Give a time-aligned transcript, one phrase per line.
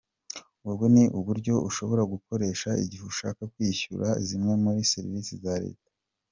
[0.69, 5.89] Ubu ni uburyo ushobora gukoresha igihe ushaka kwishyura zimwe muri serivisi za leta.